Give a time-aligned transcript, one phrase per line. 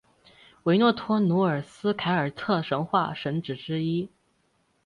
[0.63, 4.09] 维诺托努斯凯尔特神话神只之一。